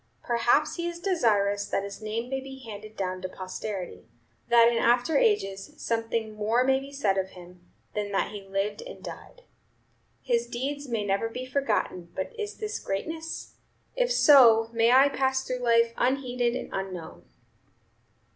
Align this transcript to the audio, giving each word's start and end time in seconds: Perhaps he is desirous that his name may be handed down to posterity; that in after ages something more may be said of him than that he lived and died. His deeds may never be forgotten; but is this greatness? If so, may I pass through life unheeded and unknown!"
Perhaps 0.23 0.77
he 0.77 0.87
is 0.87 0.99
desirous 0.99 1.67
that 1.67 1.83
his 1.83 2.01
name 2.01 2.27
may 2.27 2.39
be 2.39 2.57
handed 2.65 2.97
down 2.97 3.21
to 3.21 3.29
posterity; 3.29 4.07
that 4.49 4.67
in 4.67 4.79
after 4.79 5.15
ages 5.15 5.73
something 5.77 6.33
more 6.33 6.63
may 6.63 6.79
be 6.79 6.91
said 6.91 7.19
of 7.19 7.29
him 7.37 7.69
than 7.93 8.11
that 8.11 8.31
he 8.31 8.41
lived 8.41 8.81
and 8.81 9.03
died. 9.03 9.43
His 10.23 10.47
deeds 10.47 10.87
may 10.89 11.05
never 11.05 11.29
be 11.29 11.45
forgotten; 11.45 12.11
but 12.15 12.33
is 12.35 12.55
this 12.57 12.79
greatness? 12.79 13.53
If 13.95 14.11
so, 14.11 14.71
may 14.73 14.91
I 14.91 15.07
pass 15.07 15.43
through 15.45 15.59
life 15.59 15.93
unheeded 15.97 16.55
and 16.55 16.69
unknown!" 16.73 17.29